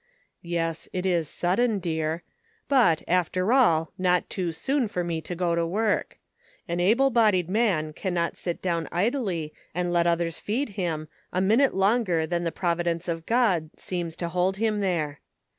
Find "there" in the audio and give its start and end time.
14.79-15.19